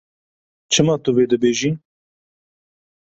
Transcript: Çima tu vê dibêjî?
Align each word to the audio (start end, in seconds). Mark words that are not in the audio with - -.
Çima 0.71 0.95
tu 1.03 1.09
vê 1.15 1.25
dibêjî? 1.31 1.71